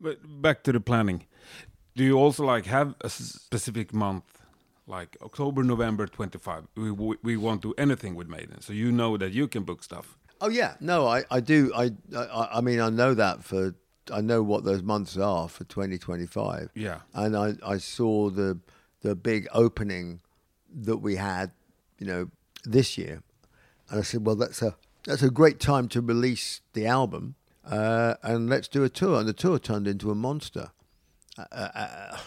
But 0.00 0.18
back 0.42 0.62
to 0.64 0.72
the 0.72 0.80
planning. 0.80 1.26
Do 1.96 2.04
you 2.04 2.16
also 2.16 2.44
like 2.44 2.66
have 2.66 2.94
a 3.00 3.08
specific 3.08 3.92
month, 3.92 4.24
like 4.86 5.16
October, 5.22 5.64
November, 5.64 6.06
twenty 6.06 6.38
five? 6.38 6.64
We 6.76 6.90
we 6.92 7.16
we 7.22 7.36
won't 7.36 7.62
do 7.62 7.74
anything 7.76 8.14
with 8.14 8.28
Maiden, 8.28 8.60
so 8.60 8.72
you 8.72 8.92
know 8.92 9.16
that 9.16 9.32
you 9.32 9.48
can 9.48 9.64
book 9.64 9.82
stuff. 9.82 10.16
Oh 10.40 10.48
yeah, 10.48 10.74
no, 10.80 11.08
I, 11.08 11.24
I 11.30 11.40
do. 11.40 11.72
I, 11.74 11.90
I 12.16 12.48
I 12.58 12.60
mean, 12.60 12.78
I 12.80 12.90
know 12.90 13.14
that 13.14 13.42
for 13.42 13.74
I 14.12 14.20
know 14.20 14.42
what 14.42 14.64
those 14.64 14.82
months 14.82 15.16
are 15.16 15.48
for 15.48 15.64
2025. 15.64 16.70
Yeah. 16.74 17.00
and 17.14 17.36
I 17.36 17.54
I 17.66 17.78
saw 17.78 18.30
the 18.30 18.60
the 19.02 19.16
big 19.16 19.48
opening 19.52 20.20
that 20.72 20.98
we 20.98 21.16
had, 21.16 21.50
you 21.98 22.06
know, 22.06 22.30
this 22.64 22.96
year, 22.98 23.22
and 23.90 23.98
I 23.98 24.02
said, 24.02 24.24
well, 24.24 24.36
that's 24.36 24.62
a 24.62 24.76
that's 25.04 25.22
a 25.22 25.30
great 25.30 25.58
time 25.58 25.88
to 25.88 26.00
release 26.00 26.60
the 26.74 26.86
album, 26.86 27.34
uh, 27.68 28.14
and 28.22 28.48
let's 28.48 28.68
do 28.68 28.84
a 28.84 28.88
tour. 28.88 29.18
And 29.18 29.28
the 29.28 29.32
tour 29.32 29.58
turned 29.58 29.86
into 29.86 30.10
a 30.10 30.14
monster. 30.14 30.70
Uh, 31.52 32.18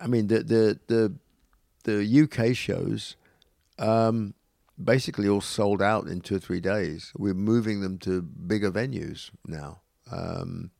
I 0.00 0.06
mean, 0.06 0.28
the 0.28 0.42
the 0.42 0.80
the 0.86 1.14
the 1.84 2.22
UK 2.22 2.54
shows 2.54 3.16
um, 3.78 4.34
basically 4.82 5.28
all 5.28 5.40
sold 5.40 5.82
out 5.82 6.06
in 6.06 6.20
two 6.20 6.36
or 6.36 6.38
three 6.38 6.60
days. 6.60 7.12
We're 7.16 7.34
moving 7.34 7.80
them 7.80 7.98
to 7.98 8.22
bigger 8.22 8.70
venues 8.70 9.30
now. 9.46 9.80
Um, 10.10 10.70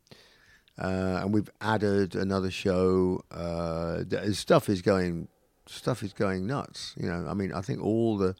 uh, 0.78 1.20
and 1.22 1.34
we've 1.34 1.50
added 1.60 2.14
another 2.14 2.50
show. 2.50 3.22
Uh, 3.30 4.04
stuff 4.32 4.68
is 4.68 4.82
going, 4.82 5.28
stuff 5.66 6.02
is 6.02 6.12
going 6.12 6.46
nuts. 6.46 6.94
You 6.96 7.08
know, 7.08 7.26
I 7.28 7.34
mean, 7.34 7.52
I 7.52 7.60
think 7.60 7.82
all 7.82 8.16
the 8.16 8.36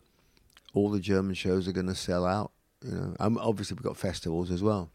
all 0.74 0.90
the 0.90 1.00
German 1.00 1.34
shows 1.34 1.68
are 1.68 1.72
going 1.72 1.86
to 1.86 1.94
sell 1.94 2.24
out. 2.24 2.51
You 2.84 2.90
know, 2.92 3.16
um, 3.20 3.38
obviously 3.38 3.74
we've 3.76 3.84
got 3.84 3.96
festivals 3.96 4.50
as 4.50 4.62
well. 4.62 4.90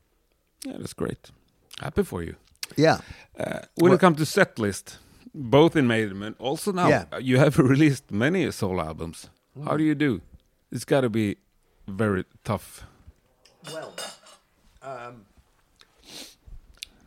Yeah, 0.66 0.73
that's 0.80 0.93
great. 0.93 1.31
Happy 1.80 2.03
for 2.03 2.23
you. 2.23 2.36
Yeah, 2.75 2.99
Uh, 3.39 3.59
when 3.75 3.93
it 3.93 3.99
comes 3.99 4.17
to 4.17 4.25
set 4.25 4.59
list, 4.59 4.98
both 5.33 5.75
in 5.75 5.87
Maiden 5.87 6.21
and 6.23 6.36
also 6.39 6.71
now, 6.73 6.87
Yeah. 6.89 7.05
you 7.20 7.37
have 7.37 7.58
released 7.73 8.11
many 8.11 8.52
solo 8.52 8.83
albums. 8.83 9.30
How 9.64 9.77
do 9.77 9.83
you 9.83 9.95
do? 9.95 10.21
It's 10.71 10.83
got 10.86 11.02
to 11.02 11.09
be 11.09 11.37
very 11.87 12.26
tough. 12.43 12.83
Well, 13.71 13.93
um, 14.81 15.26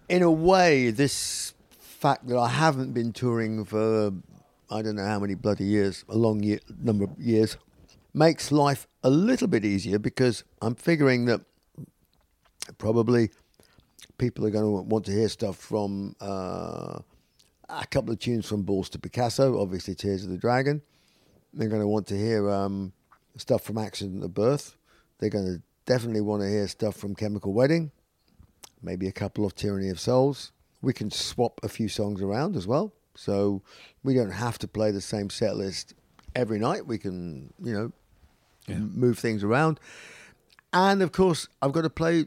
in 0.08 0.22
a 0.22 0.30
way, 0.30 0.90
this 0.90 1.52
fact 1.78 2.26
that 2.28 2.38
I 2.38 2.48
haven't 2.48 2.92
been 2.94 3.12
touring 3.12 3.64
for 3.64 4.12
I 4.72 4.82
don't 4.82 4.94
know 4.94 5.04
how 5.06 5.18
many 5.18 5.34
bloody 5.34 5.64
years, 5.64 6.04
a 6.08 6.16
long 6.16 6.42
year, 6.44 6.60
number 6.82 7.04
of 7.04 7.10
years, 7.18 7.56
makes 8.12 8.50
life 8.52 8.86
a 9.02 9.10
little 9.10 9.48
bit 9.48 9.64
easier 9.64 9.98
because 9.98 10.44
I'm 10.60 10.74
figuring 10.74 11.26
that 11.26 11.40
probably 12.78 13.30
people 14.18 14.46
are 14.46 14.50
going 14.50 14.64
to 14.64 14.82
want 14.82 15.04
to 15.06 15.12
hear 15.12 15.28
stuff 15.28 15.56
from 15.56 16.14
uh, 16.20 16.98
a 17.68 17.86
couple 17.86 18.12
of 18.12 18.18
tunes 18.18 18.46
from 18.46 18.62
Balls 18.62 18.88
to 18.90 18.98
Picasso, 18.98 19.60
obviously 19.60 19.94
Tears 19.94 20.24
of 20.24 20.30
the 20.30 20.36
Dragon. 20.36 20.82
They're 21.54 21.68
going 21.68 21.80
to 21.80 21.88
want 21.88 22.06
to 22.08 22.16
hear 22.16 22.48
um, 22.50 22.92
stuff 23.36 23.62
from 23.62 23.78
Accident 23.78 24.22
of 24.22 24.34
Birth. 24.34 24.76
They're 25.18 25.30
going 25.30 25.46
to 25.46 25.62
definitely 25.86 26.20
want 26.20 26.42
to 26.42 26.48
hear 26.48 26.68
stuff 26.68 26.96
from 26.96 27.14
Chemical 27.14 27.52
Wedding, 27.52 27.90
maybe 28.82 29.08
a 29.08 29.12
couple 29.12 29.44
of 29.44 29.54
Tyranny 29.54 29.88
of 29.88 29.98
Souls. 29.98 30.52
We 30.82 30.92
can 30.92 31.10
swap 31.10 31.60
a 31.62 31.68
few 31.68 31.88
songs 31.88 32.22
around 32.22 32.56
as 32.56 32.66
well. 32.66 32.92
So 33.14 33.62
we 34.02 34.14
don't 34.14 34.30
have 34.30 34.58
to 34.58 34.68
play 34.68 34.92
the 34.92 35.00
same 35.00 35.30
set 35.30 35.56
list 35.56 35.94
every 36.34 36.58
night. 36.58 36.86
We 36.86 36.98
can, 36.98 37.52
you 37.62 37.72
know, 37.72 37.92
m- 38.68 38.92
move 38.94 39.18
things 39.18 39.42
around. 39.42 39.80
And 40.72 41.02
of 41.02 41.12
course, 41.12 41.48
I've 41.60 41.72
got 41.72 41.82
to 41.82 41.90
play, 41.90 42.26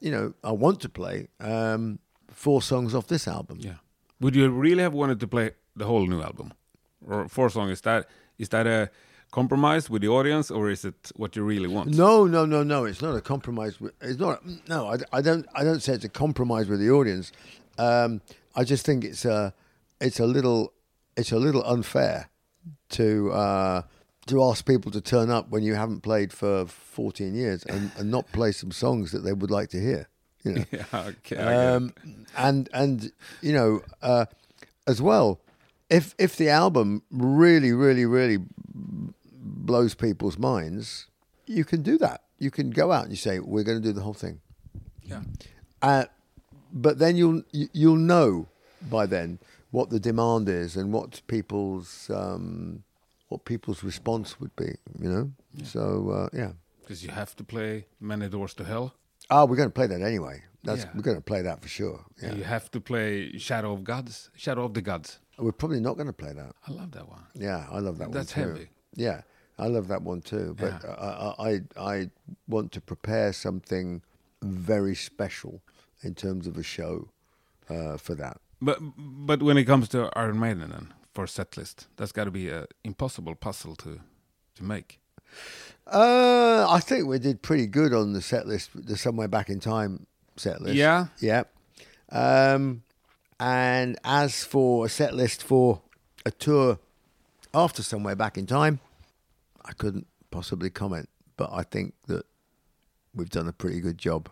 you 0.00 0.10
know, 0.10 0.34
I 0.44 0.52
want 0.52 0.80
to 0.80 0.88
play 0.88 1.28
um, 1.40 1.98
four 2.28 2.62
songs 2.62 2.94
off 2.94 3.06
this 3.06 3.26
album. 3.26 3.58
Yeah. 3.60 3.78
Would 4.20 4.36
you 4.36 4.48
really 4.50 4.82
have 4.82 4.94
wanted 4.94 5.18
to 5.20 5.26
play 5.26 5.52
the 5.74 5.86
whole 5.86 6.06
new 6.06 6.20
album, 6.22 6.52
or 7.06 7.28
four 7.28 7.48
songs? 7.50 7.72
Is 7.72 7.80
that 7.82 8.06
is 8.38 8.48
that 8.50 8.66
a 8.66 8.90
compromise 9.30 9.88
with 9.88 10.02
the 10.02 10.08
audience, 10.08 10.50
or 10.50 10.70
is 10.70 10.84
it 10.84 11.10
what 11.16 11.36
you 11.36 11.42
really 11.42 11.68
want? 11.68 11.94
No, 11.96 12.26
no, 12.26 12.44
no, 12.44 12.62
no. 12.62 12.84
It's 12.84 13.00
not 13.00 13.16
a 13.16 13.20
compromise. 13.20 13.80
With, 13.80 13.92
it's 14.00 14.18
not. 14.18 14.42
No, 14.68 14.88
I, 14.88 14.96
I 15.18 15.22
don't. 15.22 15.46
I 15.54 15.64
don't 15.64 15.80
say 15.80 15.94
it's 15.94 16.04
a 16.04 16.08
compromise 16.10 16.68
with 16.68 16.80
the 16.80 16.90
audience. 16.90 17.32
Um, 17.78 18.20
I 18.54 18.64
just 18.64 18.84
think 18.84 19.04
it's 19.04 19.24
a, 19.24 19.54
it's 20.00 20.20
a 20.20 20.26
little, 20.26 20.74
it's 21.16 21.32
a 21.32 21.38
little 21.38 21.64
unfair 21.64 22.28
to 22.90 23.32
uh, 23.32 23.82
to 24.26 24.44
ask 24.44 24.66
people 24.66 24.90
to 24.92 25.00
turn 25.00 25.30
up 25.30 25.50
when 25.50 25.62
you 25.62 25.74
haven't 25.74 26.00
played 26.02 26.32
for 26.32 26.66
14 26.66 27.34
years 27.34 27.64
and, 27.64 27.90
and 27.96 28.10
not 28.10 28.30
play 28.32 28.52
some 28.52 28.70
songs 28.70 29.12
that 29.12 29.20
they 29.20 29.32
would 29.32 29.50
like 29.50 29.70
to 29.70 29.80
hear. 29.80 30.08
You 30.44 30.52
know. 30.52 30.64
Yeah, 30.72 30.84
okay. 30.94 31.36
I 31.36 31.36
get 31.36 31.38
it. 31.38 31.68
um, 31.68 31.94
and 32.36 32.68
and 32.72 33.12
you 33.42 33.52
know 33.52 33.82
uh, 34.02 34.26
as 34.86 35.02
well 35.02 35.40
if 35.90 36.14
if 36.18 36.36
the 36.36 36.48
album 36.48 37.02
really 37.10 37.72
really 37.72 38.06
really 38.06 38.38
blows 39.34 39.94
people's 39.94 40.38
minds 40.38 41.06
you 41.46 41.64
can 41.64 41.82
do 41.82 41.98
that 41.98 42.22
you 42.38 42.50
can 42.50 42.70
go 42.70 42.92
out 42.92 43.02
and 43.02 43.12
you 43.12 43.16
say 43.16 43.38
we're 43.40 43.64
going 43.64 43.80
to 43.80 43.86
do 43.86 43.92
the 43.92 44.00
whole 44.00 44.14
thing 44.14 44.40
yeah. 45.02 45.22
uh, 45.82 46.04
but 46.72 46.98
then 46.98 47.16
you'll 47.16 47.42
you'll 47.52 47.96
know 47.96 48.46
by 48.88 49.04
then 49.06 49.38
what 49.70 49.90
the 49.90 50.00
demand 50.00 50.48
is 50.48 50.76
and 50.76 50.92
what 50.92 51.20
people's 51.26 52.10
um, 52.10 52.82
what 53.28 53.44
people's 53.44 53.82
response 53.84 54.40
would 54.40 54.54
be 54.56 54.70
you 55.00 55.08
know 55.10 55.30
so 55.64 56.10
uh, 56.10 56.28
yeah 56.36 56.52
Because 56.82 57.04
you 57.04 57.10
have 57.10 57.34
to 57.36 57.44
play 57.44 57.86
Many 58.00 58.28
Doors 58.28 58.54
to 58.54 58.64
Hell. 58.64 58.94
oh 59.30 59.44
we're 59.46 59.56
going 59.56 59.68
to 59.68 59.78
play 59.80 59.86
that 59.86 60.02
anyway 60.02 60.42
that's 60.64 60.82
Yeah. 60.84 60.90
we're 60.94 61.02
going 61.02 61.16
to 61.16 61.22
play 61.32 61.42
that 61.42 61.62
for 61.62 61.68
sure 61.68 62.04
yeah 62.22 62.34
you 62.34 62.44
have 62.44 62.70
to 62.72 62.80
play 62.80 63.38
Shadow 63.38 63.72
of 63.72 63.84
Gods, 63.84 64.30
Shadow 64.36 64.64
of 64.64 64.72
the 64.74 64.82
Gods. 64.82 65.18
we're 65.38 65.52
probably 65.62 65.80
not 65.80 65.94
going 65.96 66.06
to 66.08 66.12
play 66.24 66.32
that 66.32 66.52
I 66.68 66.72
love 66.72 66.90
that 66.92 67.08
one. 67.08 67.24
Yeah, 67.34 67.66
I 67.70 67.78
love 67.78 67.96
that 67.98 68.12
That's 68.12 68.36
one 68.36 68.44
too. 68.44 68.52
heavy. 68.52 68.68
Yeah, 68.94 69.22
I 69.58 69.66
love 69.68 69.86
that 69.88 70.02
one 70.02 70.20
too. 70.20 70.54
But 70.58 70.82
Yeah. 70.84 70.94
I, 71.38 71.48
I, 71.48 71.60
I 71.92 72.10
want 72.48 72.72
to 72.72 72.80
prepare 72.80 73.32
something 73.32 74.02
very 74.42 74.94
special 74.94 75.62
in 76.02 76.14
terms 76.14 76.46
of 76.46 76.56
a 76.58 76.62
show 76.62 77.08
uh, 77.68 77.96
for 77.96 78.14
that. 78.16 78.38
But 78.62 78.78
but 78.96 79.42
when 79.42 79.56
it 79.56 79.64
comes 79.64 79.88
to 79.90 80.10
Iron 80.16 80.38
Maiden 80.38 80.70
then 80.70 80.92
for 81.12 81.26
set 81.26 81.56
list, 81.56 81.88
that's 81.96 82.12
got 82.12 82.24
to 82.24 82.30
be 82.30 82.48
an 82.48 82.66
impossible 82.84 83.34
puzzle 83.34 83.76
to 83.76 84.00
to 84.56 84.64
make. 84.64 85.00
Uh, 85.86 86.66
I 86.68 86.80
think 86.80 87.06
we 87.06 87.18
did 87.18 87.42
pretty 87.42 87.66
good 87.66 87.92
on 87.92 88.12
the 88.12 88.22
set 88.22 88.46
list, 88.46 88.70
the 88.74 88.96
Somewhere 88.96 89.28
Back 89.28 89.48
in 89.48 89.60
Time 89.60 90.06
set 90.36 90.60
list. 90.60 90.76
Yeah? 90.76 91.06
Yeah. 91.18 91.44
Um, 92.10 92.82
and 93.38 93.98
as 94.04 94.44
for 94.44 94.86
a 94.86 94.88
set 94.88 95.14
list 95.14 95.42
for 95.42 95.80
a 96.24 96.30
tour 96.30 96.78
after 97.52 97.82
Somewhere 97.82 98.14
Back 98.14 98.38
in 98.38 98.46
Time, 98.46 98.78
I 99.64 99.72
couldn't 99.72 100.06
possibly 100.30 100.70
comment, 100.70 101.08
but 101.36 101.50
I 101.52 101.64
think 101.64 101.94
that 102.06 102.24
we've 103.14 103.30
done 103.30 103.48
a 103.48 103.52
pretty 103.52 103.80
good 103.80 103.98
job. 103.98 104.28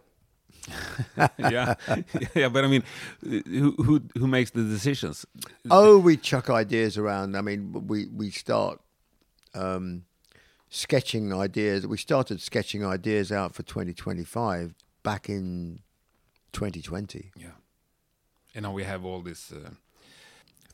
yeah, 1.39 1.75
yeah. 2.35 2.49
But 2.49 2.65
I 2.65 2.69
mean, 2.69 2.83
who 3.23 3.73
who 3.79 4.03
who 4.17 4.27
makes 4.27 4.51
the 4.51 4.63
decisions? 4.63 5.27
Oh, 5.71 5.99
we 5.99 6.17
chuck 6.17 6.51
ideas 6.51 6.99
around. 6.99 7.37
I 7.37 7.41
mean, 7.41 7.87
we 7.87 8.07
we 8.07 8.31
start 8.31 8.81
um, 9.55 10.05
sketching 10.69 11.33
ideas. 11.33 11.87
We 11.87 11.97
started 11.97 12.41
sketching 12.41 12.85
ideas 12.85 13.33
out 13.33 13.55
for 13.55 13.63
2025 13.63 14.75
back 15.03 15.29
in 15.29 15.81
2020. 16.53 17.31
Yeah. 17.37 17.49
And 18.55 18.65
now 18.65 18.73
we 18.73 18.85
have 18.85 19.05
all 19.05 19.21
this 19.21 19.53
uh, 19.53 19.71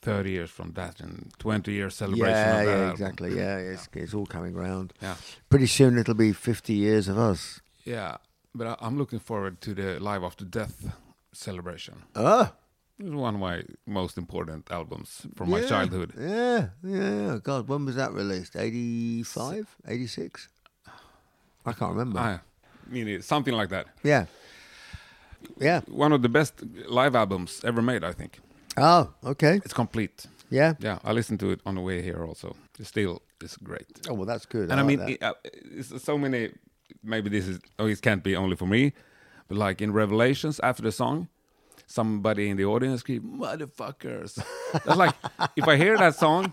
30 0.02 0.30
years 0.30 0.50
from 0.50 0.72
that 0.72 1.00
and 1.00 1.32
20 1.38 1.72
years 1.72 1.94
celebration 1.94 2.26
yeah, 2.26 2.60
of 2.60 2.66
that. 2.66 2.70
yeah, 2.70 2.76
album. 2.76 2.90
exactly. 2.90 3.36
Yeah, 3.36 3.56
it's, 3.56 3.88
it's 3.92 4.14
all 4.14 4.26
coming 4.26 4.54
round. 4.54 4.92
Yeah. 5.02 5.16
Pretty 5.50 5.66
soon 5.66 5.98
it'll 5.98 6.14
be 6.14 6.32
50 6.32 6.72
years 6.72 7.08
of 7.08 7.18
us. 7.18 7.60
Yeah. 7.84 8.16
But 8.54 8.66
I, 8.66 8.76
I'm 8.86 8.96
looking 8.98 9.18
forward 9.18 9.60
to 9.62 9.74
the 9.74 9.98
Live 10.00 10.22
After 10.22 10.44
Death 10.44 10.92
celebration. 11.32 11.94
Ah, 12.14 12.52
It's 12.98 13.10
one 13.10 13.34
of 13.34 13.40
my 13.40 13.62
most 13.86 14.16
important 14.18 14.70
albums 14.70 15.26
from 15.34 15.50
my 15.50 15.62
childhood. 15.62 16.12
Yeah, 16.18 16.68
yeah. 16.82 17.38
God, 17.42 17.68
when 17.68 17.84
was 17.86 17.96
that 17.96 18.12
released? 18.12 18.56
85, 18.56 19.76
86? 19.88 20.48
I 21.66 21.72
can't 21.72 21.92
remember. 21.92 22.20
I 22.20 22.40
mean, 22.88 23.22
something 23.22 23.54
like 23.54 23.70
that. 23.70 23.86
yeah. 24.02 24.26
Yeah. 25.60 25.80
One 25.88 26.12
of 26.14 26.22
the 26.22 26.28
best 26.28 26.54
live 26.88 27.14
albums 27.14 27.60
ever 27.64 27.82
made, 27.82 28.02
I 28.02 28.12
think. 28.12 28.38
Oh, 28.78 29.12
okay. 29.24 29.56
It's 29.64 29.74
complete. 29.74 30.26
Yeah. 30.50 30.74
Yeah, 30.78 30.98
I 31.04 31.12
listened 31.12 31.40
to 31.40 31.50
it 31.50 31.60
on 31.66 31.74
the 31.74 31.80
way 31.82 32.00
here 32.02 32.24
also. 32.24 32.56
It 32.78 32.86
still 32.86 33.20
is 33.42 33.56
great. 33.58 33.86
Oh, 34.08 34.14
well, 34.14 34.24
that's 34.26 34.46
good. 34.46 34.70
and 34.70 34.80
I, 34.80 34.82
like 34.82 34.86
mean, 34.86 35.00
it, 35.10 35.22
uh, 35.22 35.34
it's 35.44 36.02
so 36.02 36.16
many. 36.16 36.50
Maybe 37.02 37.30
this 37.30 37.46
is. 37.46 37.60
Oh, 37.78 37.86
it 37.86 38.00
can't 38.02 38.22
be 38.22 38.36
only 38.36 38.56
for 38.56 38.66
me, 38.66 38.92
but 39.48 39.56
like 39.56 39.80
in 39.80 39.92
Revelations 39.92 40.60
after 40.60 40.82
the 40.82 40.92
song, 40.92 41.28
somebody 41.86 42.48
in 42.48 42.56
the 42.56 42.64
audience 42.64 43.00
scream 43.00 43.38
"motherfuckers." 43.40 44.42
That's 44.72 44.96
like 44.96 45.14
if 45.56 45.68
I 45.68 45.76
hear 45.76 45.96
that 45.98 46.16
song, 46.16 46.52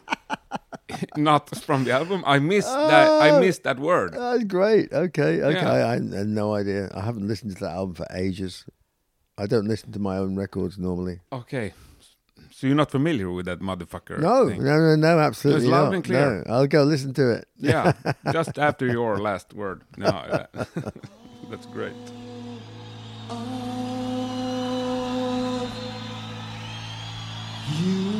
not 1.18 1.56
from 1.57 1.83
the 1.83 1.92
album, 1.92 2.24
I 2.25 2.39
miss 2.39 2.66
that. 2.66 3.10
I 3.22 3.31
oh. 3.31 3.39
miss 3.39 3.60
that 3.60 3.80
word. 3.80 4.13
Oh, 4.16 4.31
That's 4.33 4.44
great. 4.45 4.92
Okay, 4.92 5.42
okay. 5.42 5.62
Yeah. 5.62 5.72
I, 5.72 5.89
I 5.89 5.94
had 5.94 6.28
no 6.28 6.54
idea. 6.54 6.89
I 6.94 7.01
haven't 7.01 7.28
listened 7.28 7.56
to 7.57 7.63
that 7.63 7.72
album 7.72 7.95
for 7.95 8.07
ages. 8.12 8.66
I 9.38 9.48
don't 9.48 9.68
listen 9.68 9.92
to 9.94 10.00
my 10.00 10.18
own 10.18 10.36
records 10.36 10.78
normally. 10.78 11.19
Okay, 11.31 11.74
so 12.51 12.68
you're 12.68 12.75
not 12.75 12.92
familiar 12.92 13.31
with 13.31 13.45
that 13.45 13.59
motherfucker? 13.59 14.19
No, 14.19 14.48
thing. 14.50 14.63
no, 14.63 14.77
no, 14.77 14.95
no, 14.95 15.19
absolutely 15.19 15.63
It's 15.65 15.71
loud 15.71 15.86
not. 15.86 15.94
and 15.95 16.03
clear. 16.03 16.44
No, 16.45 16.53
I'll 16.53 16.68
go 16.68 16.83
listen 16.83 17.13
to 17.15 17.31
it. 17.31 17.48
Yeah, 17.57 17.94
just 18.31 18.57
after 18.59 18.86
your 18.86 19.18
last 19.18 19.53
word. 19.53 19.81
No, 19.98 20.07
yeah. 20.07 20.45
that's 21.50 21.65
great. 21.68 21.94
You 27.80 28.11